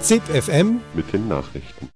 [0.00, 1.88] ZIP FM mit den Nachrichten.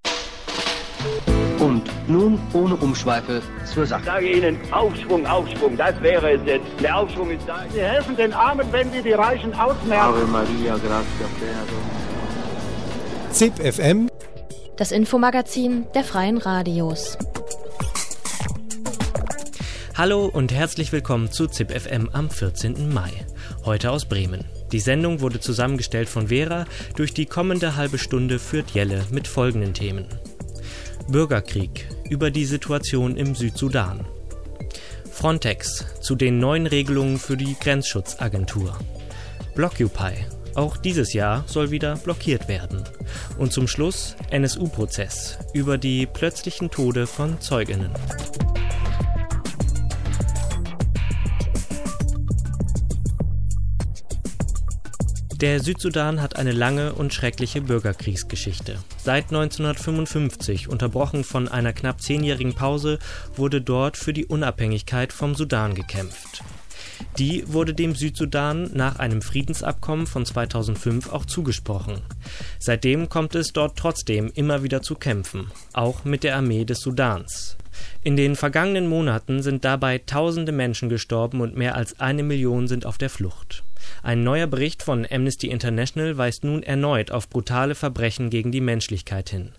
[1.59, 4.01] Und nun ohne Umschweife zur Sache.
[4.01, 6.67] Ich sage Ihnen, Aufschwung, Aufschwung, das wäre es jetzt.
[6.81, 7.65] Der Aufschwung ist da.
[7.73, 9.93] Sie helfen den Armen, wenn Sie die Reichen ausmerzen.
[9.93, 11.65] Ave Maria, gratia plena
[13.33, 14.09] ZIP FM
[14.77, 17.19] Das Infomagazin der Freien Radios.
[19.97, 22.89] Hallo und herzlich willkommen zu ZIP FM am 14.
[22.89, 23.11] Mai.
[23.69, 24.47] Heute aus Bremen.
[24.73, 26.65] Die Sendung wurde zusammengestellt von Vera.
[26.97, 30.07] Durch die kommende halbe Stunde führt Jelle mit folgenden Themen.
[31.09, 34.07] Bürgerkrieg über die Situation im Südsudan.
[35.13, 38.75] Frontex zu den neuen Regelungen für die Grenzschutzagentur.
[39.55, 40.15] Blockupy.
[40.55, 42.85] Auch dieses Jahr soll wieder blockiert werden.
[43.37, 47.91] Und zum Schluss NSU-Prozess über die plötzlichen Tode von Zeuginnen.
[55.41, 58.77] Der Südsudan hat eine lange und schreckliche Bürgerkriegsgeschichte.
[58.97, 62.99] Seit 1955, unterbrochen von einer knapp zehnjährigen Pause,
[63.37, 66.43] wurde dort für die Unabhängigkeit vom Sudan gekämpft.
[67.19, 72.03] Die wurde dem Südsudan nach einem Friedensabkommen von 2005 auch zugesprochen.
[72.59, 77.57] Seitdem kommt es dort trotzdem immer wieder zu Kämpfen, auch mit der Armee des Sudans.
[78.03, 82.87] In den vergangenen Monaten sind dabei tausende Menschen gestorben und mehr als eine Million sind
[82.87, 83.63] auf der Flucht.
[84.03, 89.31] Ein neuer Bericht von Amnesty International weist nun erneut auf brutale Verbrechen gegen die Menschlichkeit
[89.31, 89.53] hin.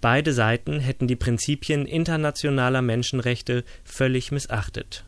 [0.00, 5.04] Beide Seiten hätten die Prinzipien internationaler Menschenrechte völlig missachtet.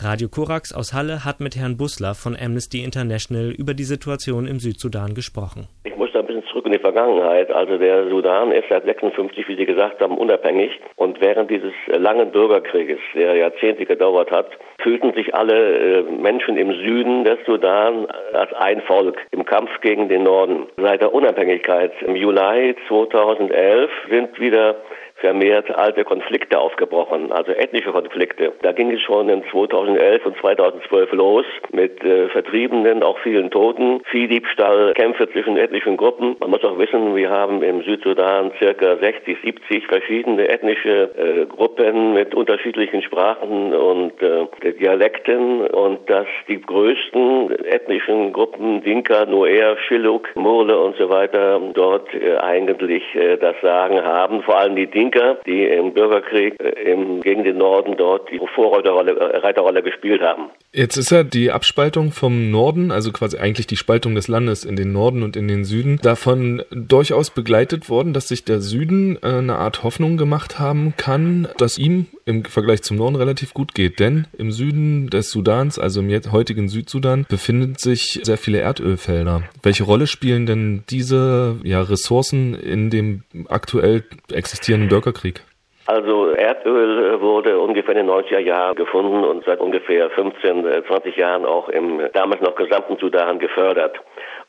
[0.00, 4.58] Radio Korax aus Halle hat mit Herrn Bussler von Amnesty International über die Situation im
[4.58, 5.68] Südsudan gesprochen.
[5.84, 7.50] Ich muss da ein bisschen zurück in die Vergangenheit.
[7.50, 10.70] Also der Sudan ist seit 56, wie Sie gesagt haben, unabhängig.
[10.96, 14.48] Und während dieses langen Bürgerkrieges, der Jahrzehnte gedauert hat,
[14.82, 20.08] fühlten sich alle äh, Menschen im Süden des Sudan als ein Volk im Kampf gegen
[20.08, 20.66] den Norden.
[20.76, 24.76] Seit der Unabhängigkeit im Juli 2011 sind wieder
[25.22, 28.52] vermehrt alte Konflikte aufgebrochen, also ethnische Konflikte.
[28.62, 34.02] Da ging es schon in 2011 und 2012 los mit äh, Vertriebenen, auch vielen Toten,
[34.10, 36.36] Viehdiebstahl, Kämpfe zwischen ethnischen Gruppen.
[36.40, 42.14] Man muss auch wissen, wir haben im Südsudan circa 60, 70 verschiedene ethnische äh, Gruppen
[42.14, 50.34] mit unterschiedlichen Sprachen und äh, Dialekten und dass die größten ethnischen Gruppen Dinka, Nuer, Shilluk,
[50.34, 54.42] Murle und so weiter dort äh, eigentlich äh, das Sagen haben.
[54.42, 58.40] Vor allem die Dinka Linker, die im Bürgerkrieg äh, im, gegen den Norden dort die
[58.54, 60.50] Vorreiterrolle äh, gespielt haben.
[60.72, 64.76] Jetzt ist ja die Abspaltung vom Norden, also quasi eigentlich die Spaltung des Landes in
[64.76, 69.26] den Norden und in den Süden, davon durchaus begleitet worden, dass sich der Süden äh,
[69.26, 74.00] eine Art Hoffnung gemacht haben kann, dass ihm im Vergleich zum Norden relativ gut geht.
[74.00, 79.42] Denn im Süden des Sudans, also im heutigen Südsudan, befinden sich sehr viele Erdölfelder.
[79.62, 85.42] Welche Rolle spielen denn diese ja, Ressourcen in dem aktuell existierenden Bürgerkrieg?
[85.86, 91.44] Also Erdöl wurde ungefähr in den 90er Jahren gefunden und seit ungefähr 15, 20 Jahren
[91.44, 93.98] auch im damals noch gesamten Sudan gefördert.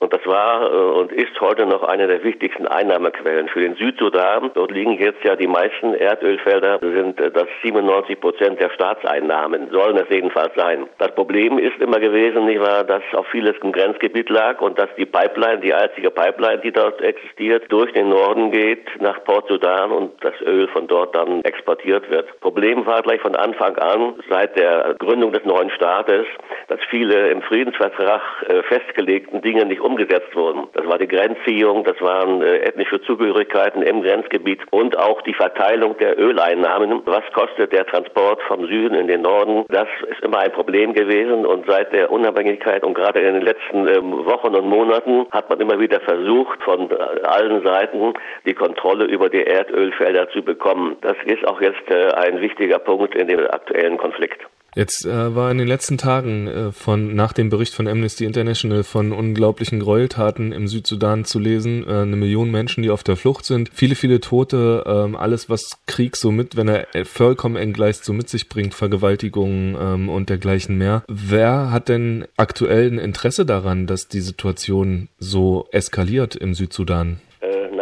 [0.04, 4.52] Und das war äh, und ist heute noch eine der wichtigsten Einnahmequellen für den Südsudan.
[4.54, 9.96] Dort liegen jetzt ja die meisten Erdölfelder, sind äh, das 97 Prozent der Staatseinnahmen, sollen
[9.96, 10.88] es jedenfalls sein.
[10.98, 14.90] Das Problem ist immer gewesen, nicht wahr, dass auch vieles im Grenzgebiet lag und dass
[14.98, 19.90] die Pipeline, die einzige Pipeline, die dort existiert, durch den Norden geht nach Port Sudan
[19.92, 22.42] und das Öl von dort dann exportiert wird.
[22.42, 26.26] Problem war gleich von Anfang an, seit der Gründung des neuen Staates,
[26.68, 30.68] dass viele im Friedensvertrag äh, festgelegten Dinge nicht um umgesetzt wurden.
[30.74, 35.96] Das war die Grenzziehung, das waren äh, ethnische Zugehörigkeiten im Grenzgebiet und auch die Verteilung
[36.00, 37.04] der Öleinnahmen.
[37.06, 39.66] Was kostet der Transport vom Süden in den Norden?
[39.70, 43.88] Das ist immer ein Problem gewesen und seit der Unabhängigkeit und gerade in den letzten
[43.88, 48.14] ähm, Wochen und Monaten hat man immer wieder versucht, von äh, allen Seiten
[48.48, 50.98] die Kontrolle über die Erdölfelder zu bekommen.
[51.02, 54.42] Das ist auch jetzt äh, ein wichtiger Punkt in dem aktuellen Konflikt.
[54.76, 58.84] Jetzt äh, war in den letzten Tagen äh, von nach dem Bericht von Amnesty International
[58.84, 61.86] von unglaublichen Gräueltaten im Südsudan zu lesen.
[61.88, 65.78] Äh, eine Million Menschen, die auf der Flucht sind, viele, viele Tote, ähm, alles, was
[65.86, 70.78] Krieg so mit, wenn er vollkommen entgleist, so mit sich bringt, Vergewaltigungen ähm, und dergleichen
[70.78, 71.04] mehr.
[71.08, 77.20] Wer hat denn aktuell ein Interesse daran, dass die Situation so eskaliert im Südsudan?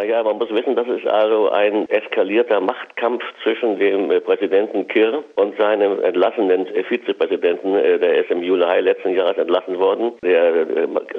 [0.02, 5.22] Naja, man muss wissen, das ist also ein eskalierter Machtkampf zwischen dem äh, Präsidenten Kirr
[5.36, 10.14] und seinem entlassenen äh, Vizepräsidenten, äh, der ist im Juli letzten Jahres entlassen worden.
[10.24, 10.66] Der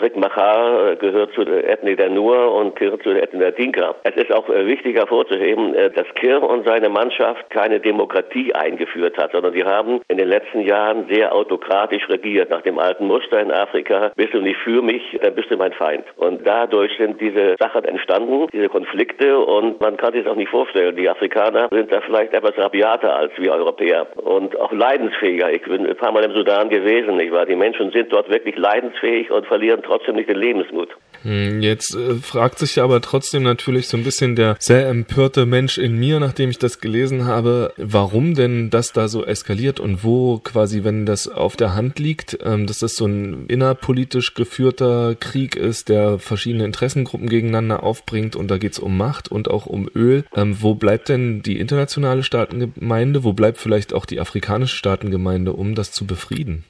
[0.01, 3.95] Rick Machar gehört zu Ethnie der Nur und Kirr zu Ethnie der Dinka.
[4.03, 9.53] Es ist auch wichtig hervorzuheben, dass Kirr und seine Mannschaft keine Demokratie eingeführt hat, sondern
[9.53, 14.11] die haben in den letzten Jahren sehr autokratisch regiert, nach dem alten Muster in Afrika.
[14.17, 16.03] Bist du nicht für mich, dann bist du mein Feind.
[16.17, 20.49] Und dadurch sind diese Sachen entstanden, diese Konflikte und man kann sich das auch nicht
[20.49, 20.95] vorstellen.
[20.95, 25.51] Die Afrikaner sind da vielleicht etwas rabiater als wir Europäer und auch leidensfähiger.
[25.51, 27.45] Ich bin ein paar Mal im Sudan gewesen, nicht wahr?
[27.45, 30.89] Die Menschen sind dort wirklich leidensfähig und verlieren trotzdem nicht den Lebensmut.
[31.23, 35.77] Hm, jetzt äh, fragt sich aber trotzdem natürlich so ein bisschen der sehr empörte Mensch
[35.77, 40.39] in mir, nachdem ich das gelesen habe, warum denn das da so eskaliert und wo
[40.39, 45.55] quasi, wenn das auf der Hand liegt, ähm, dass das so ein innerpolitisch geführter Krieg
[45.55, 50.25] ist, der verschiedene Interessengruppen gegeneinander aufbringt und da geht's um Macht und auch um Öl.
[50.35, 53.23] Ähm, wo bleibt denn die internationale Staatengemeinde?
[53.23, 56.65] Wo bleibt vielleicht auch die afrikanische Staatengemeinde, um das zu befrieden?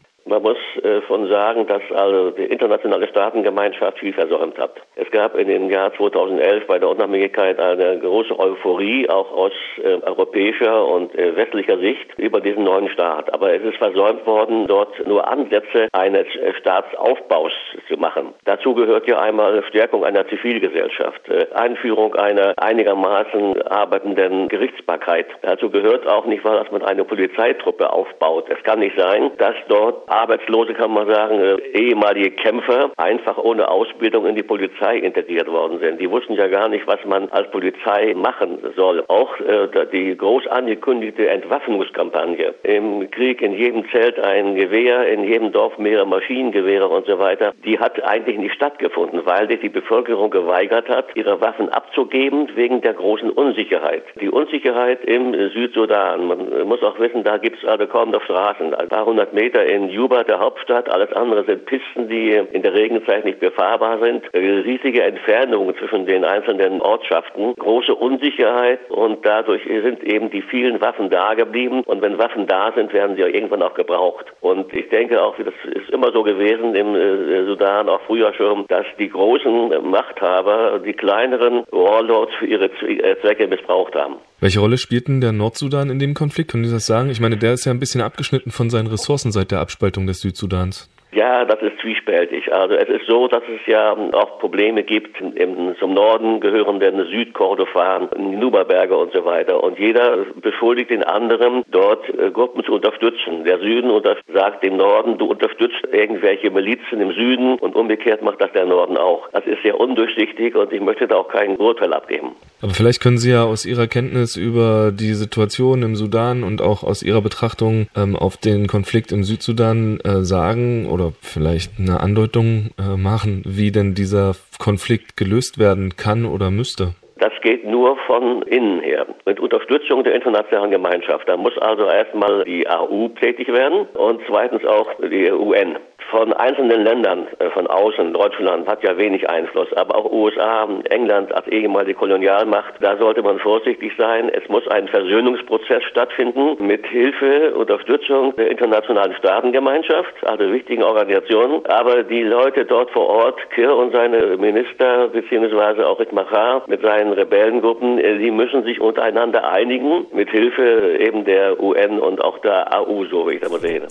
[1.01, 4.75] Von sagen, dass also die internationale Staatengemeinschaft viel versäumt hat.
[4.95, 10.01] Es gab in dem Jahr 2011 bei der Unabhängigkeit eine große Euphorie, auch aus äh,
[10.03, 13.33] europäischer und äh, westlicher Sicht, über diesen neuen Staat.
[13.33, 17.51] Aber es ist versäumt worden, dort nur Ansätze eines äh, Staatsaufbaus
[17.87, 18.33] zu machen.
[18.45, 25.27] Dazu gehört ja einmal Stärkung einer Zivilgesellschaft, äh, Einführung einer einigermaßen arbeitenden Gerichtsbarkeit.
[25.41, 28.45] Dazu gehört auch nicht wahr, dass man eine Polizeitruppe aufbaut.
[28.49, 33.69] Es kann nicht sein, dass dort Arbeitslose, kann man sagen, äh, ehemalige Kämpfer einfach ohne
[33.69, 36.01] Ausbildung in die Polizei integriert worden sind.
[36.01, 39.01] Die wussten ja gar nicht, was man als Polizei machen soll.
[39.07, 42.53] Auch äh, die groß angekündigte Entwaffnungskampagne.
[42.63, 47.53] Im Krieg in jedem Zelt ein Gewehr, in jedem Dorf mehrere Maschinengewehre und so weiter.
[47.63, 52.81] Die hat eigentlich nicht stattgefunden, weil sich die Bevölkerung geweigert hat, ihre Waffen abzugeben wegen
[52.81, 54.03] der großen Unsicherheit.
[54.19, 56.27] Die Unsicherheit im Südsudan.
[56.27, 58.73] Man muss auch wissen, da gibt es also kaum noch Straßen.
[58.73, 60.72] Ein paar hundert Meter in Juba, der Hauptstadt.
[60.89, 64.23] Alles andere sind Pisten, die in der Regenzeit nicht befahrbar sind.
[64.33, 71.09] Riesige Entfernungen zwischen den einzelnen Ortschaften, große Unsicherheit und dadurch sind eben die vielen Waffen
[71.09, 71.81] da geblieben.
[71.85, 74.25] Und wenn Waffen da sind, werden sie ja irgendwann auch gebraucht.
[74.41, 78.65] Und ich denke auch, das ist immer so gewesen im äh, Sudan, auch früher schon,
[78.67, 84.15] dass die großen Machthaber die kleineren Warlords für ihre äh, Zwecke missbraucht haben.
[84.43, 86.51] Welche Rolle spielt denn der Nordsudan in dem Konflikt?
[86.51, 87.09] Können Sie das sagen?
[87.09, 90.19] Ich meine, der ist ja ein bisschen abgeschnitten von seinen Ressourcen seit der Abspaltung des
[90.19, 90.89] Südsudans.
[91.15, 92.53] Ja, das ist zwiespältig.
[92.53, 98.09] Also es ist so, dass es ja auch Probleme gibt im, zum Norden gehörenden Südkordofan,
[98.17, 99.63] Nuberberge und so weiter.
[99.63, 103.43] Und jeder beschuldigt den anderen, dort äh, Gruppen zu unterstützen.
[103.45, 103.91] Der Süden
[104.33, 108.97] sagt dem Norden, du unterstützt irgendwelche Milizen im Süden und umgekehrt macht das der Norden
[108.97, 109.29] auch.
[109.31, 112.31] Das ist sehr undurchsichtig und ich möchte da auch kein Urteil abgeben.
[112.61, 116.83] Aber vielleicht können Sie ja aus Ihrer Kenntnis über die Situation im Sudan und auch
[116.83, 121.99] aus Ihrer Betrachtung ähm, auf den Konflikt im Südsudan äh, sagen oder oder vielleicht eine
[121.99, 126.95] Andeutung äh, machen, wie denn dieser Konflikt gelöst werden kann oder müsste?
[127.19, 129.05] Das geht nur von innen her.
[129.25, 131.27] Mit Unterstützung der internationalen Gemeinschaft.
[131.27, 135.77] Da muss also erstmal die AU tätig werden und zweitens auch die UN
[136.13, 141.33] von einzelnen Ländern äh, von außen, Deutschland hat ja wenig Einfluss, aber auch USA, England
[141.33, 144.29] als ehemalige Kolonialmacht, da sollte man vorsichtig sein.
[144.29, 151.65] Es muss ein Versöhnungsprozess stattfinden mit Hilfe, Unterstützung der internationalen Staatengemeinschaft, also wichtigen Organisationen.
[151.65, 157.13] Aber die Leute dort vor Ort, Kir und seine Minister, beziehungsweise auch Machar mit seinen
[157.13, 162.71] Rebellengruppen, äh, die müssen sich untereinander einigen mit Hilfe eben der UN und auch der
[162.77, 163.87] AU, so wie ich das mal sehe.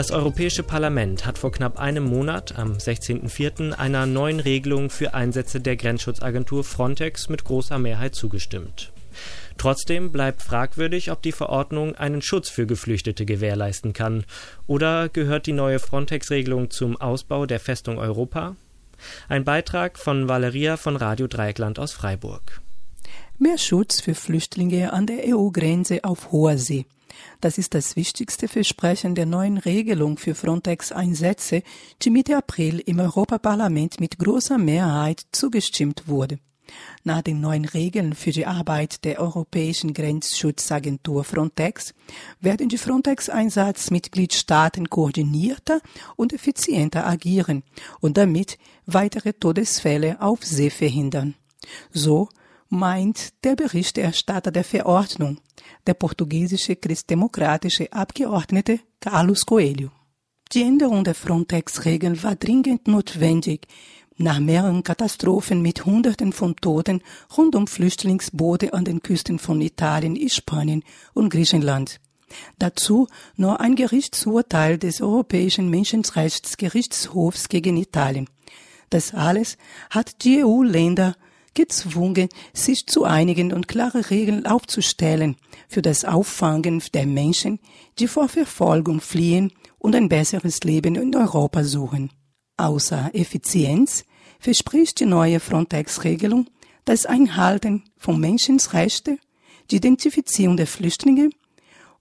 [0.00, 5.60] Das Europäische Parlament hat vor knapp einem Monat, am 16.04., einer neuen Regelung für Einsätze
[5.60, 8.92] der Grenzschutzagentur Frontex mit großer Mehrheit zugestimmt.
[9.58, 14.24] Trotzdem bleibt fragwürdig, ob die Verordnung einen Schutz für Geflüchtete gewährleisten kann.
[14.66, 18.56] Oder gehört die neue Frontex-Regelung zum Ausbau der Festung Europa?
[19.28, 22.62] Ein Beitrag von Valeria von Radio Dreieckland aus Freiburg.
[23.38, 26.86] Mehr Schutz für Flüchtlinge an der EU-Grenze auf hoher See.
[27.40, 31.62] Das ist das wichtigste Versprechen der neuen Regelung für Frontex-Einsätze,
[32.02, 36.38] die Mitte April im Europaparlament mit großer Mehrheit zugestimmt wurde.
[37.02, 41.92] Nach den neuen Regeln für die Arbeit der Europäischen Grenzschutzagentur Frontex
[42.40, 45.80] werden die Frontex-Einsatzmitgliedstaaten koordinierter
[46.16, 47.62] und effizienter agieren
[48.00, 51.34] und damit weitere Todesfälle auf See verhindern.
[51.92, 52.28] So
[52.70, 55.38] meint der Berichterstatter der Verordnung,
[55.86, 59.90] der portugiesische christdemokratische Abgeordnete Carlos Coelho.
[60.52, 63.66] Die Änderung der Frontex-Regeln war dringend notwendig,
[64.16, 67.02] nach mehreren Katastrophen mit Hunderten von Toten
[67.36, 70.84] rund um Flüchtlingsboote an den Küsten von Italien, Spanien
[71.14, 72.00] und Griechenland.
[72.58, 78.28] Dazu nur ein Gerichtsurteil des Europäischen Menschenrechtsgerichtshofs gegen Italien.
[78.90, 79.56] Das alles
[79.88, 81.16] hat die EU-Länder
[81.54, 85.36] gezwungen, sich zu einigen und klare Regeln aufzustellen
[85.68, 87.58] für das Auffangen der Menschen,
[87.98, 92.10] die vor Verfolgung fliehen und ein besseres Leben in Europa suchen.
[92.56, 94.04] Außer Effizienz
[94.38, 96.46] verspricht die neue Frontex-Regelung
[96.84, 99.18] das Einhalten von Menschenrechten,
[99.70, 101.30] die Identifizierung der Flüchtlinge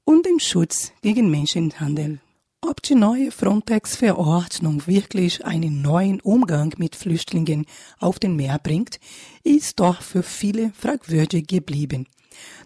[0.03, 2.20] und den Schutz gegen Menschenhandel.
[2.62, 7.66] Ob die neue Frontex-Verordnung wirklich einen neuen Umgang mit Flüchtlingen
[8.00, 9.00] auf den Meer bringt,
[9.44, 12.08] ist doch für viele fragwürdig geblieben.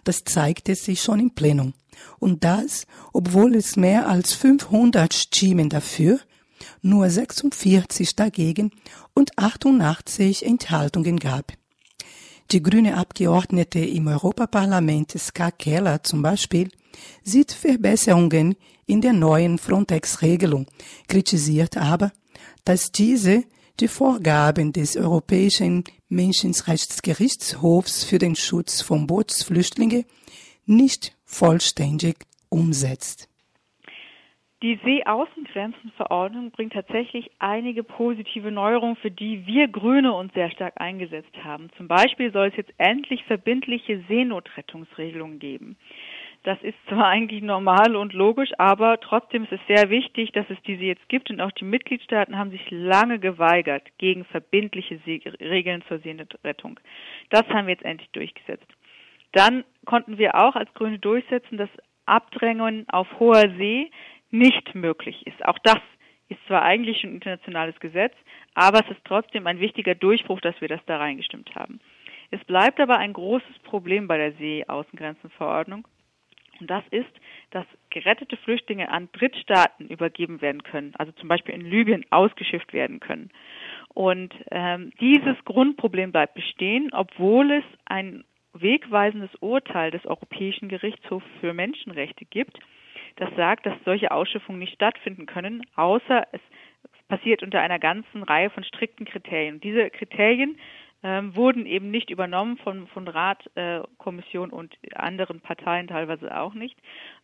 [0.02, 1.74] Das zeigte sich schon im Plenum.
[2.18, 6.18] Und das, obwohl es mehr als 500 Stimmen dafür,
[6.82, 8.72] nur 46 dagegen
[9.14, 11.52] und 88 Enthaltungen gab.
[12.50, 16.68] Die grüne Abgeordnete im Europaparlament Ska Keller zum Beispiel
[17.22, 20.66] sieht Verbesserungen in der neuen Frontex-Regelung,
[21.08, 22.12] kritisiert aber,
[22.64, 23.44] dass diese
[23.80, 30.04] die Vorgaben des Europäischen Menschenrechtsgerichtshofs für den Schutz von Bootsflüchtlingen
[30.66, 32.16] nicht vollständig
[32.48, 33.28] umsetzt.
[34.62, 41.36] Die Seeaußengrenzenverordnung bringt tatsächlich einige positive Neuerungen, für die wir Grüne uns sehr stark eingesetzt
[41.44, 41.68] haben.
[41.76, 45.76] Zum Beispiel soll es jetzt endlich verbindliche Seenotrettungsregelungen geben.
[46.44, 50.60] Das ist zwar eigentlich normal und logisch, aber trotzdem ist es sehr wichtig, dass es
[50.66, 56.00] diese jetzt gibt und auch die Mitgliedstaaten haben sich lange geweigert gegen verbindliche Regeln zur
[56.00, 56.78] Seenotrettung.
[57.30, 58.66] Das haben wir jetzt endlich durchgesetzt.
[59.32, 61.70] Dann konnten wir auch als Grüne durchsetzen, dass
[62.04, 63.90] Abdrängen auf hoher See
[64.30, 65.42] nicht möglich ist.
[65.46, 65.80] Auch das
[66.28, 68.12] ist zwar eigentlich ein internationales Gesetz,
[68.52, 71.80] aber es ist trotzdem ein wichtiger Durchbruch, dass wir das da reingestimmt haben.
[72.30, 75.88] Es bleibt aber ein großes Problem bei der Seeaußengrenzenverordnung
[76.60, 77.10] und das ist,
[77.50, 83.00] dass gerettete Flüchtlinge an Drittstaaten übergeben werden können, also zum Beispiel in Libyen ausgeschifft werden
[83.00, 83.30] können.
[83.94, 91.54] Und ähm, dieses Grundproblem bleibt bestehen, obwohl es ein wegweisendes Urteil des Europäischen Gerichtshofs für
[91.54, 92.58] Menschenrechte gibt,
[93.16, 96.40] das sagt, dass solche Ausschiffungen nicht stattfinden können, außer es
[97.08, 99.60] passiert unter einer ganzen Reihe von strikten Kriterien.
[99.60, 100.56] diese Kriterien
[101.04, 106.54] ähm, wurden eben nicht übernommen von, von Rat, äh, Kommission und anderen Parteien teilweise auch
[106.54, 106.78] nicht.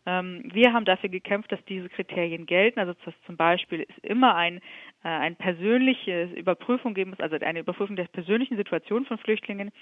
[0.04, 4.34] Ähm, wir haben dafür gekämpft, dass diese Kriterien gelten, also dass zum Beispiel es immer
[4.34, 4.58] ein,
[5.02, 9.72] äh, eine persönliche Überprüfung geben muss, also eine Überprüfung der persönlichen Situation von Flüchtlingen,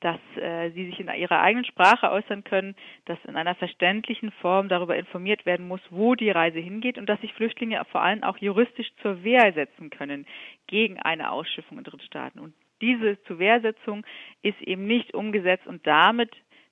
[0.00, 4.68] dass äh, sie sich in ihrer eigenen Sprache äußern können, dass in einer verständlichen Form
[4.68, 8.38] darüber informiert werden muss, wo die Reise hingeht und dass sich Flüchtlinge vor allem auch
[8.38, 10.26] juristisch zur Wehr setzen können
[10.68, 12.40] gegen eine Ausschiffung in Drittstaaten.
[12.40, 14.04] Und diese Zuwehrsetzung
[14.42, 16.30] ist eben nicht umgesetzt und damit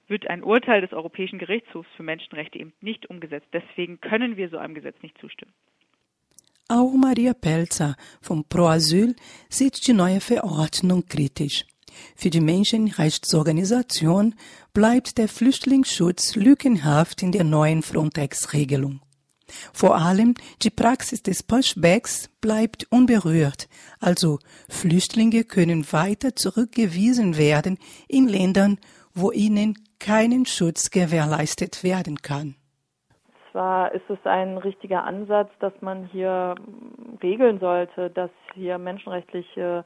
[0.09, 3.49] wird ein Urteil des Europäischen Gerichtshofs für Menschenrechte eben nicht umgesetzt.
[3.53, 5.53] Deswegen können wir so einem Gesetz nicht zustimmen.
[6.69, 9.15] Auch Maria Pelzer vom Pro Asyl
[9.49, 11.65] sieht die neue Verordnung kritisch.
[12.17, 14.35] Für die Menschenrechtsorganisation
[14.75, 19.01] bleibt der Flüchtlingsschutz lückenhaft in der neuen Frontex-Regelung.
[19.73, 23.69] Vor allem die Praxis des Pushbacks bleibt unberührt,
[24.01, 24.39] also
[24.69, 28.79] Flüchtlinge können weiter zurückgewiesen werden in Ländern,
[29.15, 32.55] wo ihnen keinen Schutz gewährleistet werden kann.
[33.51, 36.57] Zwar ist es ein richtiger Ansatz, dass man hier
[37.23, 39.85] regeln sollte, dass hier menschenrechtliche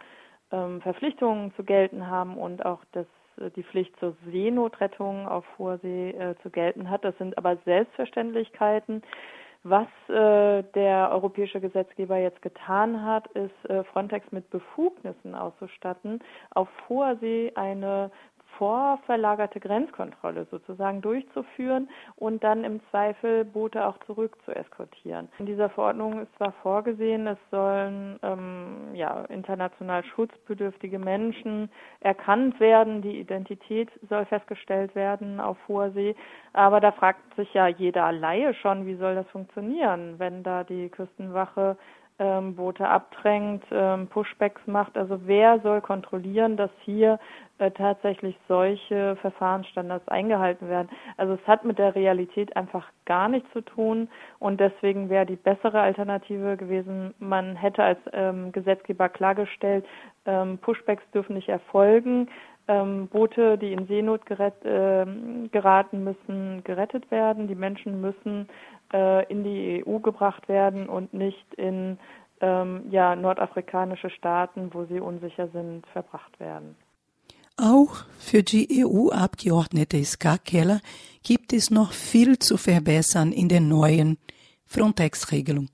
[0.50, 3.07] ähm, Verpflichtungen zu gelten haben und auch dass
[3.38, 7.05] äh, die Pflicht zur Seenotrettung auf hoher See äh, zu gelten hat.
[7.05, 9.02] Das sind aber Selbstverständlichkeiten,
[9.62, 16.69] was äh, der europäische Gesetzgeber jetzt getan hat, ist äh, Frontex mit Befugnissen auszustatten, auf
[16.88, 18.11] hoher See eine
[18.61, 25.31] vorverlagerte Grenzkontrolle sozusagen durchzuführen und dann im Zweifel Boote auch zurück zu eskortieren.
[25.38, 33.00] In dieser Verordnung ist zwar vorgesehen, es sollen ähm, ja, international schutzbedürftige Menschen erkannt werden,
[33.00, 36.14] die Identität soll festgestellt werden auf hoher See,
[36.52, 40.90] aber da fragt sich ja jeder Laie schon, wie soll das funktionieren, wenn da die
[40.90, 41.79] Küstenwache
[42.20, 44.96] ähm, Boote abdrängt, ähm, Pushbacks macht.
[44.96, 47.18] Also wer soll kontrollieren, dass hier
[47.58, 50.90] äh, tatsächlich solche Verfahrensstandards eingehalten werden?
[51.16, 54.08] Also es hat mit der Realität einfach gar nichts zu tun
[54.38, 59.86] und deswegen wäre die bessere Alternative gewesen, man hätte als ähm, Gesetzgeber klargestellt,
[60.26, 62.28] ähm, Pushbacks dürfen nicht erfolgen.
[62.68, 65.06] Ähm, Boote, die in Seenot gerett, äh,
[65.50, 67.48] geraten, müssen gerettet werden.
[67.48, 68.48] Die Menschen müssen
[68.92, 71.99] äh, in die EU gebracht werden und nicht in
[72.40, 76.76] ähm, ja, nordafrikanische Staaten, wo sie unsicher sind, verbracht werden.
[77.56, 80.80] Auch für die EU-Abgeordnete Ska Keller
[81.23, 84.16] gibt es noch viel zu verbessern in der neuen
[84.64, 85.68] Frontex-Regelung.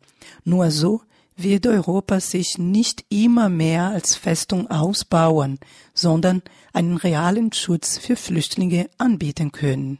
[0.44, 1.02] Nur so
[1.36, 5.58] wird Europa sich nicht immer mehr als Festung ausbauen,
[5.94, 6.42] sondern
[6.72, 9.98] einen realen Schutz für Flüchtlinge anbieten können.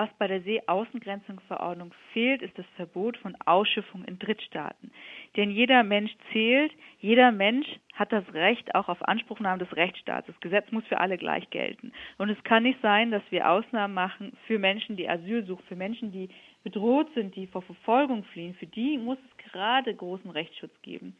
[0.00, 4.90] Was bei der Seeaußengrenzungsverordnung fehlt, ist das Verbot von Ausschiffung in Drittstaaten.
[5.36, 10.26] Denn jeder Mensch zählt, jeder Mensch hat das Recht auch auf Anspruchnahme des Rechtsstaats.
[10.26, 11.92] Das Gesetz muss für alle gleich gelten.
[12.16, 15.76] Und es kann nicht sein, dass wir Ausnahmen machen für Menschen, die Asyl suchen, für
[15.76, 16.30] Menschen, die
[16.64, 18.54] bedroht sind, die vor Verfolgung fliehen.
[18.54, 21.14] Für die muss es gerade großen Rechtsschutz geben.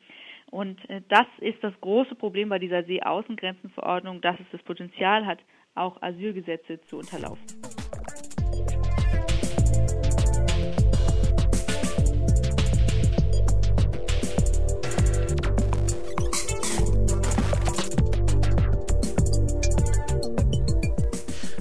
[0.51, 5.41] Und äh, das ist das große Problem bei dieser Seeaußengrenzenverordnung, dass es das Potenzial hat,
[5.75, 7.45] auch Asylgesetze zu unterlaufen.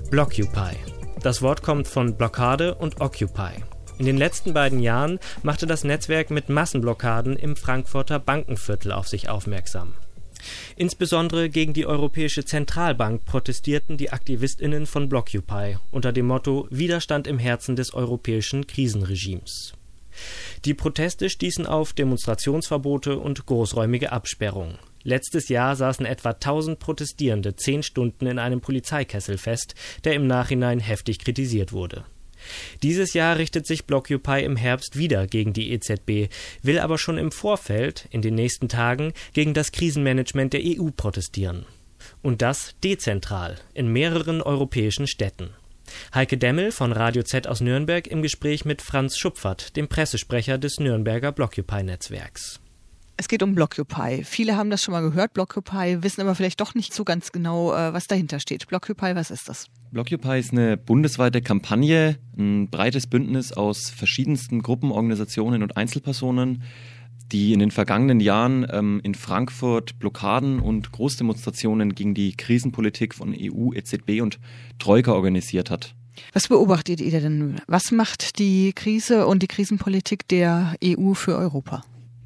[0.10, 0.76] Blockupy.
[1.22, 3.64] Das Wort kommt von Blockade und Occupy.
[4.00, 9.30] In den letzten beiden Jahren machte das Netzwerk mit Massenblockaden im Frankfurter Bankenviertel auf sich
[9.30, 9.94] aufmerksam.
[10.76, 17.38] Insbesondere gegen die Europäische Zentralbank protestierten die Aktivistinnen von Blockupy unter dem Motto Widerstand im
[17.38, 19.74] Herzen des europäischen Krisenregimes.
[20.66, 24.78] Die Proteste stießen auf Demonstrationsverbote und großräumige Absperrungen.
[25.04, 30.80] Letztes Jahr saßen etwa 1000 Protestierende zehn Stunden in einem Polizeikessel fest, der im Nachhinein
[30.80, 32.04] heftig kritisiert wurde.
[32.84, 37.32] Dieses Jahr richtet sich Blockupy im Herbst wieder gegen die EZB, will aber schon im
[37.32, 41.66] Vorfeld, in den nächsten Tagen, gegen das Krisenmanagement der EU protestieren.
[42.22, 45.50] Und das dezentral, in mehreren europäischen Städten.
[46.14, 50.80] Heike Demmel von Radio Z aus Nürnberg im Gespräch mit Franz Schupfert, dem Pressesprecher des
[50.80, 52.60] Nürnberger Blockupy-Netzwerks.
[53.18, 54.24] Es geht um Blockupy.
[54.24, 57.74] Viele haben das schon mal gehört, Blockupy, wissen aber vielleicht doch nicht so ganz genau,
[57.74, 58.66] äh, was dahinter steht.
[58.68, 59.68] Blockupy, was ist das?
[59.92, 66.64] Blockupy ist eine bundesweite Kampagne, ein breites Bündnis aus verschiedensten Gruppen, Organisationen und Einzelpersonen,
[67.32, 73.36] die in den vergangenen Jahren ähm, in Frankfurt Blockaden und Großdemonstrationen gegen die Krisenpolitik von
[73.38, 74.40] EU, EZB und
[74.80, 75.96] Troika organisiert hat.
[76.34, 77.62] Was beobachtet ihr denn?
[77.68, 81.84] Was macht die Krise und die Krisenpolitik der EU für Europa?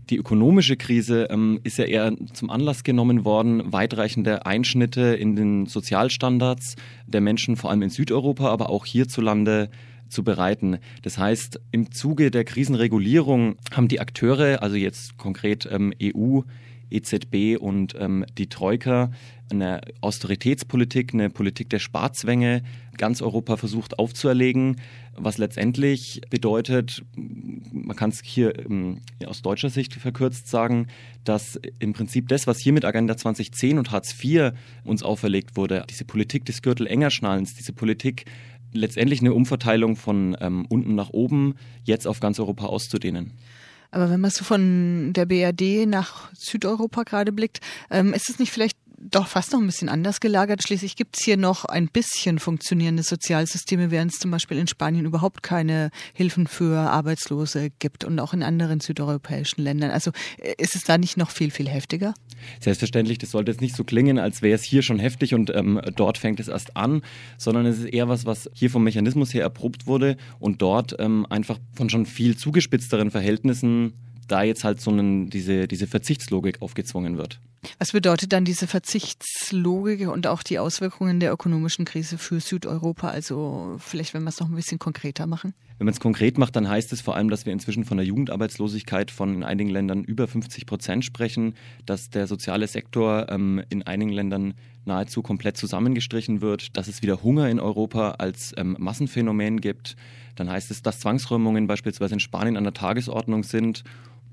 [0.10, 5.66] Die ökonomische Krise ähm, ist ja eher zum Anlass genommen worden, weitreichende Einschnitte in den
[5.66, 6.76] Sozialstandards
[7.08, 9.70] der Menschen, vor allem in Südeuropa, aber auch hierzulande
[10.14, 10.78] zu bereiten.
[11.02, 16.42] Das heißt, im Zuge der Krisenregulierung haben die Akteure, also jetzt konkret ähm, EU,
[16.90, 19.12] EZB und ähm, die Troika
[19.50, 22.64] eine Austeritätspolitik, eine Politik der Sparzwänge
[22.98, 24.78] ganz Europa versucht aufzuerlegen,
[25.16, 30.88] was letztendlich bedeutet, man kann es hier ähm, aus deutscher Sicht verkürzt sagen,
[31.24, 35.84] dass im Prinzip das, was hier mit Agenda 2010 und Hartz IV uns auferlegt wurde,
[35.90, 38.26] diese Politik des Gürtel-Engerschnallens, diese Politik
[38.74, 43.32] letztendlich eine Umverteilung von ähm, unten nach oben jetzt auf ganz Europa auszudehnen.
[43.92, 47.60] Aber wenn man so von der BRD nach Südeuropa gerade blickt,
[47.92, 48.76] ähm, ist es nicht vielleicht
[49.10, 50.64] doch fast noch ein bisschen anders gelagert.
[50.64, 55.06] Schließlich gibt es hier noch ein bisschen funktionierende Sozialsysteme, während es zum Beispiel in Spanien
[55.06, 59.92] überhaupt keine Hilfen für Arbeitslose gibt und auch in anderen südeuropäischen Ländern.
[59.92, 62.14] Also äh, ist es da nicht noch viel, viel heftiger?
[62.60, 65.82] Selbstverständlich, das sollte jetzt nicht so klingen, als wäre es hier schon heftig und ähm,
[65.96, 67.02] dort fängt es erst an,
[67.38, 71.26] sondern es ist eher was, was hier vom Mechanismus her erprobt wurde und dort ähm,
[71.30, 73.94] einfach von schon viel zugespitzteren Verhältnissen
[74.28, 77.40] da jetzt halt so einen, diese, diese Verzichtslogik aufgezwungen wird.
[77.80, 83.10] Was bedeutet dann diese Verzichtslogik und auch die Auswirkungen der ökonomischen Krise für Südeuropa?
[83.10, 85.54] Also vielleicht, wenn wir es noch ein bisschen konkreter machen.
[85.78, 88.06] Wenn man es konkret macht, dann heißt es vor allem, dass wir inzwischen von der
[88.06, 91.56] Jugendarbeitslosigkeit von in einigen Ländern über 50 Prozent sprechen,
[91.86, 94.54] dass der soziale Sektor ähm, in einigen Ländern
[94.86, 99.96] nahezu komplett zusammengestrichen wird, dass es wieder Hunger in Europa als ähm, Massenphänomen gibt.
[100.36, 103.84] Dann heißt es, dass Zwangsräumungen beispielsweise in Spanien an der Tagesordnung sind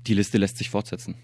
[0.07, 1.15] die Liste lässt sich fortsetzen.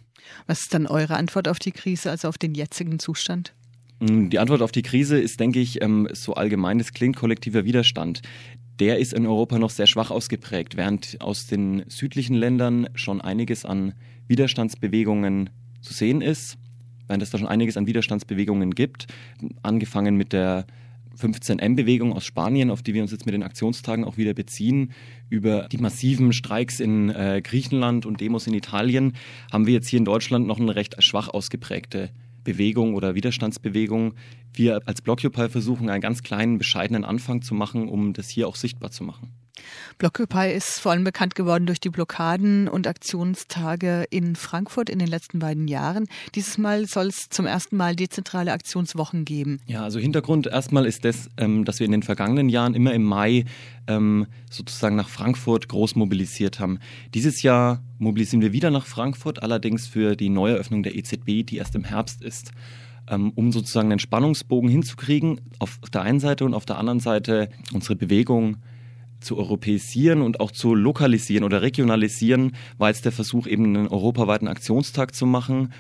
[0.45, 3.53] Was ist dann eure Antwort auf die Krise, also auf den jetzigen Zustand?
[3.99, 7.65] Mm, die Antwort auf die Krise ist, denke ich, ähm, so allgemein es klingt, kollektiver
[7.65, 8.21] Widerstand.
[8.79, 13.65] Der ist in Europa noch sehr schwach ausgeprägt, während aus den südlichen Ländern schon einiges
[13.65, 13.93] an
[14.27, 15.49] Widerstandsbewegungen
[15.81, 16.57] zu sehen ist,
[17.07, 19.07] während es da schon einiges an Widerstandsbewegungen gibt,
[19.63, 20.65] angefangen mit der
[21.19, 24.91] 15M-Bewegung aus Spanien, auf die wir uns jetzt mit den Aktionstagen auch wieder beziehen,
[25.29, 29.13] über die massiven Streiks in äh, Griechenland und Demos in Italien,
[29.51, 32.11] haben wir jetzt hier in Deutschland noch eine recht schwach ausgeprägte
[32.47, 34.13] Bewegung oder Widerstandsbewegung.
[34.53, 38.55] Wir als Blockupy versuchen einen ganz kleinen, bescheidenen Anfang zu machen, um das hier auch
[38.55, 39.33] sichtbar zu machen.
[39.97, 45.07] Blockupy ist vor allem bekannt geworden durch die Blockaden und Aktionstage in Frankfurt in den
[45.07, 46.07] letzten beiden Jahren.
[46.35, 49.59] Dieses Mal soll es zum ersten Mal dezentrale Aktionswochen geben.
[49.65, 53.03] Ja, also Hintergrund erstmal ist das, ähm, dass wir in den vergangenen Jahren immer im
[53.03, 53.45] Mai
[53.87, 56.79] ähm, sozusagen nach Frankfurt groß mobilisiert haben.
[57.13, 61.75] Dieses Jahr mobilisieren wir wieder nach Frankfurt, allerdings für die Neueröffnung der EZB, die erst
[61.75, 62.51] im Herbst ist
[63.09, 67.49] ähm, um sozusagen einen Spannungsbogen hinzukriegen, auf der einen Seite und auf der anderen Seite
[67.73, 68.57] unsere Bewegung
[69.19, 74.47] zu europäisieren und auch zu lokalisieren oder regionalisieren, war jetzt der Versuch, eben einen europaweiten
[74.47, 75.73] Aktionstag zu machen,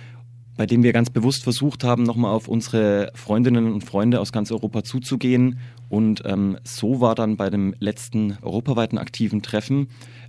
[0.57, 4.51] bei dem wir ganz bewusst versucht haben, nochmal auf unsere Freundinnen und Freunde aus ganz
[4.51, 5.59] Europa zuzugehen.
[5.87, 9.87] Und ähm, so war dann bei dem letzten europaweiten aktiven Treffen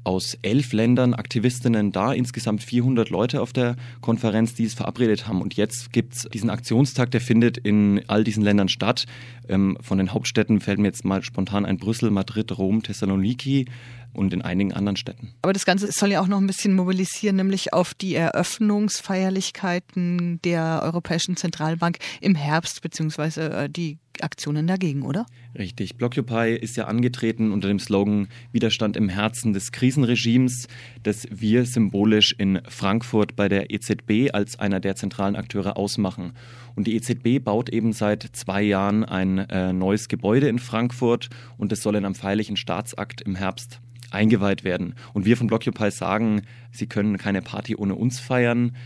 [0.08, 5.42] aus elf Ländern Aktivistinnen da, insgesamt 400 Leute auf der Konferenz, die es verabredet haben.
[5.42, 9.04] Und jetzt gibt es diesen Aktionstag, der findet in all diesen Ländern statt.
[9.50, 13.66] Ähm, von den Hauptstädten fällt mir jetzt mal spontan ein Brüssel, Madrid, Rom, Thessaloniki
[14.14, 15.34] und in einigen anderen Städten.
[15.42, 20.80] Aber das Ganze soll ja auch noch ein bisschen mobilisieren, nämlich auf die Eröffnungsfeierlichkeiten der
[20.84, 25.26] Europäischen Zentralbank im Herbst, beziehungsweise äh, die Aktionen dagegen, oder?
[25.58, 25.96] Richtig.
[25.96, 30.68] Blockupy ist ja angetreten unter dem Slogan Widerstand im Herzen des Krisenregimes,
[31.02, 36.34] das wir symbolisch in Frankfurt bei der EZB als einer der zentralen Akteure ausmachen.
[36.76, 41.72] Und die EZB baut eben seit zwei Jahren ein äh, neues Gebäude in Frankfurt und
[41.72, 43.80] es soll in einem feierlichen Staatsakt im Herbst
[44.12, 44.94] eingeweiht werden.
[45.12, 48.76] Und wir von Blockupy sagen, sie können keine Party ohne uns feiern.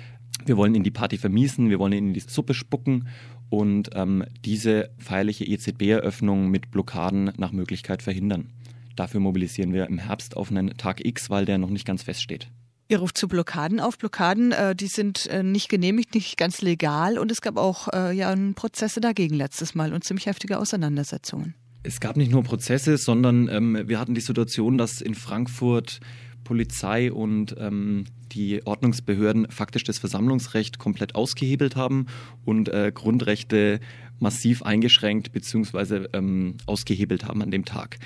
[0.47, 3.07] Wir wollen ihnen die Party vermiesen, wir wollen ihnen in die Suppe spucken
[3.53, 8.49] und ähm, diese feierliche EZB-Eröffnung mit Blockaden nach Möglichkeit verhindern.
[8.97, 12.49] Dafür mobilisieren wir im Herbst auf einen Tag X, weil der noch nicht ganz feststeht.
[12.89, 13.99] Ihr ruft zu Blockaden auf.
[13.99, 18.17] Blockaden, äh, die sind äh, nicht genehmigt, nicht ganz legal und es gab auch äh,
[18.17, 21.55] ja Prozesse dagegen letztes Mal und ziemlich heftige Auseinandersetzungen.
[21.83, 26.01] Es gab nicht nur Prozesse, sondern ähm, wir hatten die Situation, dass in Frankfurt
[26.45, 32.07] Polizei und ähm, die Ordnungsbehörden faktisch das Versammlungsrecht komplett ausgehebelt haben
[32.45, 33.81] und äh, Grundrechte
[34.19, 36.07] massiv eingeschränkt bzw.
[36.13, 37.99] Ähm, ausgehebelt haben an dem Tag.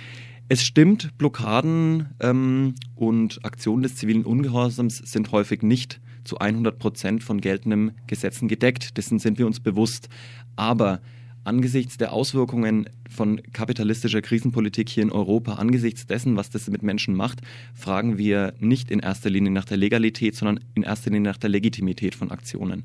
[0.49, 7.25] Es stimmt, Blockaden ähm, und Aktionen des zivilen Ungehorsams sind häufig nicht zu 100 Prozent
[7.25, 8.97] von geltenden Gesetzen gedeckt.
[8.97, 10.09] Dessen sind wir uns bewusst.
[10.55, 11.01] Aber
[11.47, 17.15] angesichts der Auswirkungen von kapitalistischer Krisenpolitik hier in Europa, angesichts dessen, was das mit Menschen
[17.15, 17.41] macht,
[17.75, 21.51] fragen wir nicht in erster Linie nach der Legalität, sondern in erster Linie nach der
[21.51, 22.85] Legitimität von Aktionen.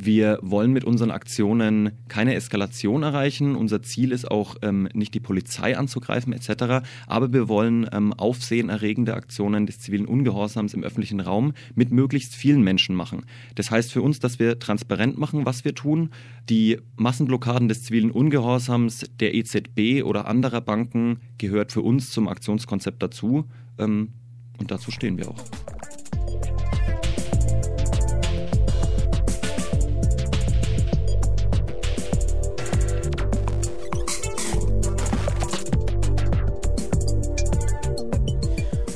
[0.00, 3.56] Wir wollen mit unseren Aktionen keine Eskalation erreichen.
[3.56, 6.86] Unser Ziel ist auch ähm, nicht die Polizei anzugreifen etc.
[7.08, 12.62] Aber wir wollen ähm, aufsehenerregende Aktionen des zivilen Ungehorsams im öffentlichen Raum mit möglichst vielen
[12.62, 13.26] Menschen machen.
[13.56, 16.10] Das heißt für uns, dass wir transparent machen, was wir tun.
[16.48, 23.02] Die Massenblockaden des zivilen Ungehorsams der EZB oder anderer Banken gehört für uns zum Aktionskonzept
[23.02, 23.46] dazu.
[23.78, 24.10] Ähm,
[24.58, 25.44] und dazu stehen wir auch.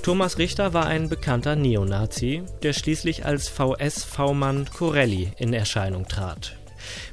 [0.02, 6.56] Thomas Richter war ein bekannter Neonazi, der schließlich als VS-V-Mann Corelli in Erscheinung trat.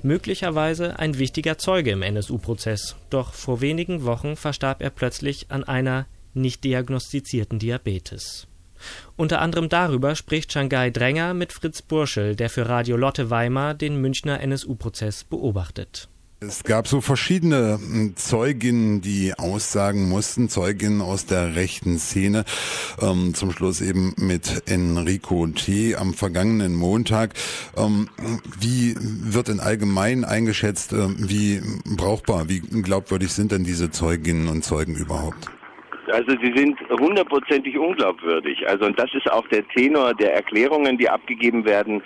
[0.02, 6.08] Möglicherweise ein wichtiger Zeuge im NSU-Prozess, doch vor wenigen Wochen verstarb er plötzlich an einer
[6.34, 8.48] nicht diagnostizierten Diabetes.
[9.16, 14.02] Unter anderem darüber spricht Shanghai Dränger mit Fritz Burschel, der für Radio Lotte Weimar den
[14.02, 16.10] Münchner NSU-Prozess beobachtet.
[16.42, 22.46] Es gab so verschiedene hm, Zeuginnen, die aussagen mussten, Zeuginnen aus der rechten Szene,
[23.02, 25.98] ähm, zum Schluss eben mit Enrico T.
[25.98, 27.34] am vergangenen Montag.
[27.78, 28.08] Ähm,
[28.58, 31.60] wie wird in allgemein eingeschätzt, äh, wie
[31.98, 35.50] brauchbar, wie glaubwürdig sind denn diese Zeuginnen und Zeugen überhaupt?
[36.10, 38.68] Also sie sind hundertprozentig unglaubwürdig.
[38.68, 42.02] Also und das ist auch der Tenor der Erklärungen, die abgegeben werden.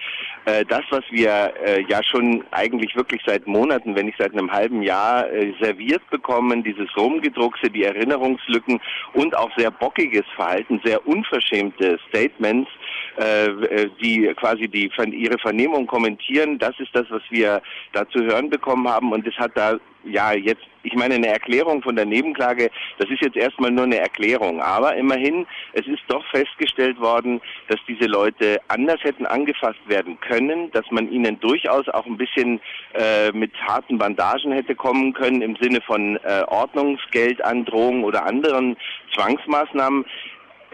[0.46, 4.52] Äh, das, was wir äh, ja schon eigentlich wirklich seit Monaten, wenn nicht seit einem
[4.52, 8.82] halben Jahr äh, serviert bekommen, dieses Rumgedruckse, die Erinnerungslücken
[9.14, 12.70] und auch sehr bockiges Verhalten, sehr unverschämte Statements,
[14.02, 18.88] die quasi die ihre Vernehmung kommentieren, das ist das, was wir da zu hören bekommen
[18.88, 23.10] haben und es hat da ja, jetzt, ich meine, eine Erklärung von der Nebenklage, das
[23.10, 24.62] ist jetzt erstmal nur eine Erklärung.
[24.62, 30.33] Aber immerhin, es ist doch festgestellt worden, dass diese Leute anders hätten angefasst werden können,
[30.72, 32.60] dass man ihnen durchaus auch ein bisschen
[32.94, 38.78] äh, mit harten Bandagen hätte kommen können im Sinne von äh, Ordnungsgeldandrohung oder anderen
[39.14, 40.06] Zwangsmaßnahmen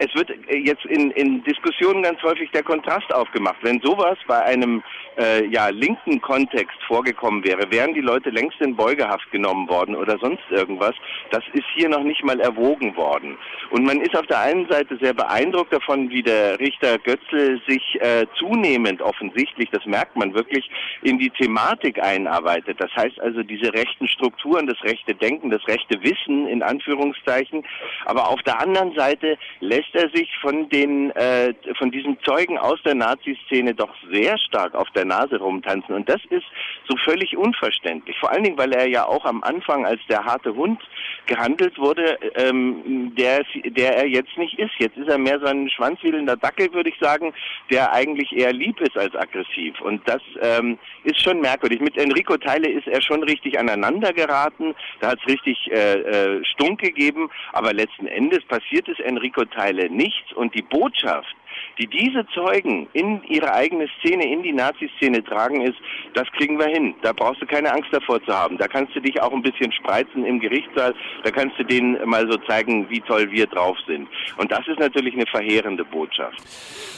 [0.00, 3.58] es wird äh, jetzt in, in Diskussionen ganz häufig der Kontrast aufgemacht.
[3.62, 4.82] Wenn sowas bei einem
[5.18, 10.18] äh, ja, linken Kontext vorgekommen wäre, wären die Leute längst in Beugehaft genommen worden oder
[10.18, 10.94] sonst irgendwas.
[11.30, 13.36] Das ist hier noch nicht mal erwogen worden.
[13.70, 17.98] Und man ist auf der einen Seite sehr beeindruckt davon, wie der Richter Götzl sich
[18.00, 20.70] äh, zunehmend offensichtlich, das merkt man wirklich,
[21.02, 22.80] in die Thematik einarbeitet.
[22.80, 27.66] Das heißt also diese rechten Strukturen, das rechte Denken, das rechte Wissen in Anführungszeichen.
[28.06, 32.58] Aber auf der anderen Seite lässt lässt er sich von den äh, von diesen Zeugen
[32.58, 36.44] aus der Nazi-Szene doch sehr stark auf der Nase rumtanzen und das ist
[36.88, 38.16] so völlig unverständlich.
[38.18, 40.80] Vor allen Dingen, weil er ja auch am Anfang als der harte Hund
[41.26, 44.72] gehandelt wurde, ähm, der der er jetzt nicht ist.
[44.78, 47.32] Jetzt ist er mehr so ein schwanzwedelnder Dackel, würde ich sagen,
[47.70, 51.80] der eigentlich eher lieb ist als aggressiv und das ähm, ist schon merkwürdig.
[51.80, 56.44] Mit Enrico Teile ist er schon richtig aneinander geraten, da hat es richtig äh, äh,
[56.44, 61.34] Stunk gegeben, aber letzten Endes passiert es Enrico Teile Stelle nichts und die Botschaft,
[61.78, 65.78] die diese Zeugen in ihre eigene Szene, in die Nazi-Szene tragen, ist,
[66.14, 66.94] das kriegen wir hin.
[67.02, 68.58] Da brauchst du keine Angst davor zu haben.
[68.58, 70.94] Da kannst du dich auch ein bisschen spreizen im Gerichtssaal.
[71.24, 74.08] Da kannst du denen mal so zeigen, wie toll wir drauf sind.
[74.36, 76.38] Und das ist natürlich eine verheerende Botschaft.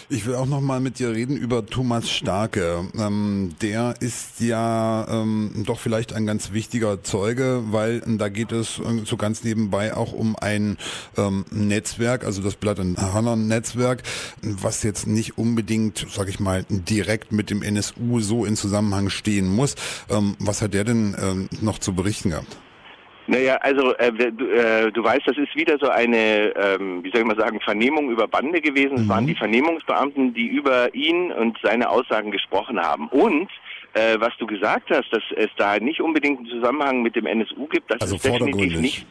[0.08, 2.84] Ich will auch noch mal mit dir reden über Thomas Starke.
[2.98, 8.78] Ähm, der ist ja ähm, doch vielleicht ein ganz wichtiger Zeuge, weil da geht es
[8.78, 10.76] äh, so ganz nebenbei auch um ein
[11.16, 14.02] ähm, Netzwerk, also das Blatt und Hörner Netzwerk,
[14.62, 19.48] was jetzt nicht unbedingt, sag ich mal, direkt mit dem NSU so in Zusammenhang stehen
[19.48, 19.74] muss.
[20.10, 22.56] Ähm, was hat der denn ähm, noch zu berichten gehabt?
[23.28, 27.20] Naja, also äh, du, äh, du weißt, das ist wieder so eine, ähm, wie soll
[27.20, 28.94] ich mal sagen, Vernehmung über Bande gewesen.
[28.94, 29.08] Es mhm.
[29.08, 33.08] waren die Vernehmungsbeamten, die über ihn und seine Aussagen gesprochen haben.
[33.08, 33.48] Und
[33.94, 37.68] äh, was du gesagt hast, dass es da nicht unbedingt einen Zusammenhang mit dem NSU
[37.68, 39.06] gibt, das also ist definitiv nicht.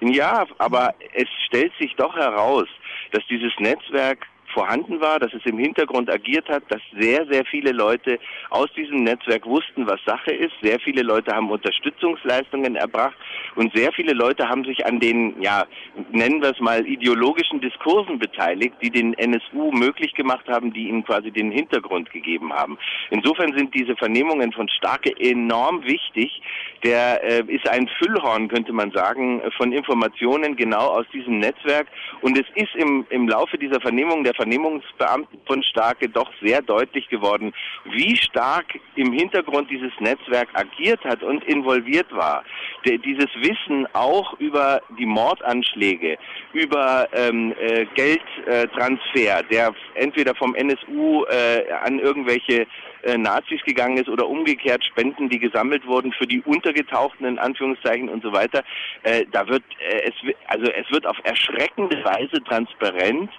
[0.00, 2.66] Ja, aber es stellt sich doch heraus,
[3.12, 7.72] dass dieses Netzwerk vorhanden war, dass es im Hintergrund agiert hat, dass sehr, sehr viele
[7.72, 8.18] Leute
[8.50, 10.52] aus diesem Netzwerk wussten, was Sache ist.
[10.62, 13.16] Sehr viele Leute haben Unterstützungsleistungen erbracht
[13.56, 15.64] und sehr viele Leute haben sich an den, ja,
[16.12, 21.04] nennen wir es mal, ideologischen Diskursen beteiligt, die den NSU möglich gemacht haben, die ihnen
[21.04, 22.78] quasi den Hintergrund gegeben haben.
[23.10, 26.40] Insofern sind diese Vernehmungen von Starke enorm wichtig.
[26.84, 31.86] Der äh, ist ein Füllhorn, könnte man sagen, von Informationen genau aus diesem Netzwerk.
[32.20, 37.08] Und es ist im, im Laufe dieser Vernehmung der Vernehmungsbeamten von Starke doch sehr deutlich
[37.08, 38.66] geworden, wie stark
[38.96, 42.44] im Hintergrund dieses Netzwerk agiert hat und involviert war.
[42.86, 46.18] Der, dieses Wissen auch über die Mordanschläge,
[46.52, 52.66] über ähm, äh, Geldtransfer, der entweder vom NSU äh, an irgendwelche
[53.04, 58.08] äh, Nazis gegangen ist oder umgekehrt Spenden, die gesammelt wurden für die Untergetauchten in Anführungszeichen
[58.08, 58.64] und so weiter.
[59.02, 63.30] Äh, da wird äh, es also es wird auf erschreckende Weise transparent,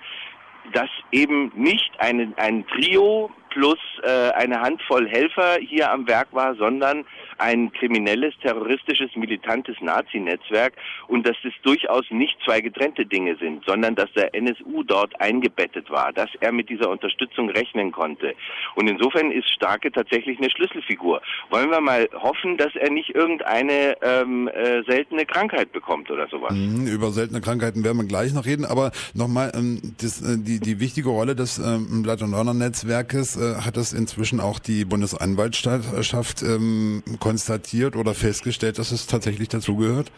[0.73, 6.55] dass eben nicht eine, ein Trio plus äh, eine Handvoll Helfer hier am Werk war,
[6.55, 7.05] sondern
[7.37, 10.73] ein kriminelles, terroristisches, militantes Nazi-Netzwerk
[11.07, 15.89] und dass es durchaus nicht zwei getrennte Dinge sind, sondern dass der NSU dort eingebettet
[15.89, 18.35] war, dass er mit dieser Unterstützung rechnen konnte.
[18.75, 21.21] Und insofern ist Starke tatsächlich eine Schlüsselfigur.
[21.49, 26.53] Wollen wir mal hoffen, dass er nicht irgendeine ähm, äh, seltene Krankheit bekommt oder sowas.
[26.53, 30.79] Mhm, über seltene Krankheiten werden wir gleich noch reden, aber nochmal ähm, äh, die, die
[30.81, 37.03] wichtige Rolle des ähm, Blatt- und Hörner-Netzwerkes äh, hat das inzwischen auch die Bundesanwaltschaft ähm,
[37.19, 40.11] konstatiert oder festgestellt, dass es tatsächlich dazugehört?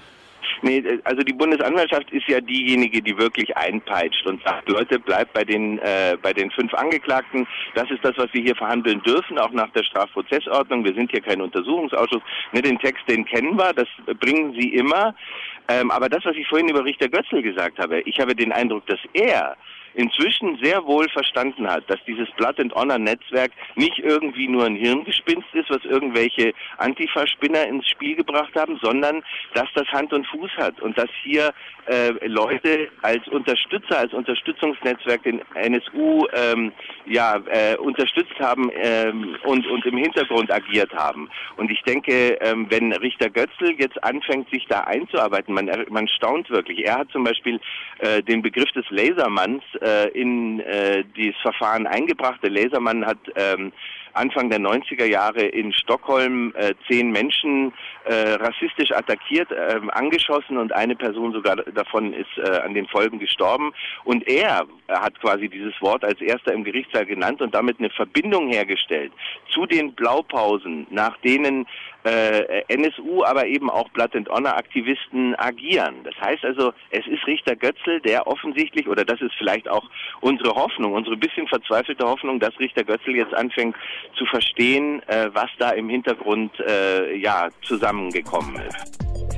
[0.62, 5.44] Nee, also die Bundesanwaltschaft ist ja diejenige, die wirklich einpeitscht und sagt, Leute, bleibt bei
[5.44, 7.46] den äh, bei den fünf Angeklagten.
[7.76, 10.84] Das ist das, was wir hier verhandeln dürfen, auch nach der Strafprozessordnung.
[10.84, 12.24] Wir sind hier kein Untersuchungsausschuss.
[12.54, 13.88] Ne, den Text, den kennen wir, das
[14.20, 15.14] bringen sie immer.
[15.70, 18.86] Ähm, aber das, was ich vorhin über Richter Götzl gesagt habe, ich habe den Eindruck,
[18.88, 19.58] dass er
[19.98, 24.76] inzwischen sehr wohl verstanden hat, dass dieses Blood and Honor Netzwerk nicht irgendwie nur ein
[24.76, 29.24] Hirngespinst ist, was irgendwelche Antifa-Spinner ins Spiel gebracht haben, sondern
[29.56, 31.52] dass das Hand und Fuß hat und dass hier
[31.88, 36.72] äh, Leute als Unterstützer, als Unterstützungsnetzwerk den NSU ähm,
[37.08, 41.30] ja äh, unterstützt haben ähm, und und im Hintergrund agiert haben.
[41.56, 46.50] Und ich denke, ähm, wenn Richter Götzl jetzt anfängt, sich da einzuarbeiten, man man staunt
[46.52, 46.86] wirklich.
[46.86, 47.60] Er hat zum Beispiel
[48.00, 52.40] äh, den Begriff des Lasermanns äh, in äh, dieses Verfahren eingebracht.
[52.44, 53.72] Der Lasermann hat ähm,
[54.18, 57.72] Anfang der 90er Jahre in Stockholm äh, zehn Menschen
[58.06, 63.20] äh, rassistisch attackiert, äh, angeschossen und eine Person sogar davon ist äh, an den Folgen
[63.20, 63.74] gestorben.
[64.06, 68.50] Und er hat quasi dieses Wort als erster im Gerichtssaal genannt und damit eine Verbindung
[68.50, 69.12] hergestellt
[69.50, 71.68] zu den Blaupausen, nach denen
[72.08, 75.96] äh, NSU, aber eben auch Blood and Honor Aktivisten agieren.
[76.04, 79.84] Das heißt also, es ist Richter Götzl, der offensichtlich, oder das ist vielleicht auch
[80.22, 83.76] unsere Hoffnung, unsere bisschen verzweifelte Hoffnung, dass Richter Götzl jetzt anfängt
[84.18, 89.37] zu verstehen, äh, was da im Hintergrund äh, ja zusammengekommen ist.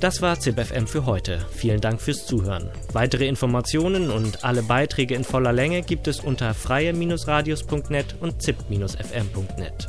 [0.00, 1.38] Das war ZipFM für heute.
[1.50, 2.68] Vielen Dank fürs Zuhören.
[2.92, 9.88] Weitere Informationen und alle Beiträge in voller Länge gibt es unter freie-radios.net und zip-fm.net.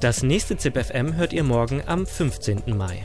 [0.00, 2.62] Das nächste ZipFM hört ihr morgen am 15.
[2.76, 3.04] Mai.